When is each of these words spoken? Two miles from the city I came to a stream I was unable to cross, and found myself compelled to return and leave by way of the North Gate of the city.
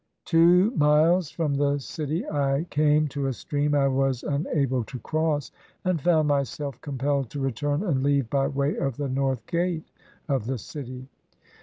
Two 0.25 0.71
miles 0.71 1.29
from 1.29 1.53
the 1.53 1.77
city 1.77 2.27
I 2.27 2.65
came 2.71 3.07
to 3.09 3.27
a 3.27 3.33
stream 3.33 3.75
I 3.75 3.87
was 3.87 4.23
unable 4.23 4.83
to 4.85 4.97
cross, 4.97 5.51
and 5.85 6.01
found 6.01 6.27
myself 6.27 6.81
compelled 6.81 7.29
to 7.29 7.39
return 7.39 7.83
and 7.83 8.01
leave 8.01 8.27
by 8.27 8.47
way 8.47 8.77
of 8.77 8.97
the 8.97 9.07
North 9.09 9.45
Gate 9.45 9.85
of 10.27 10.47
the 10.47 10.57
city. 10.57 11.07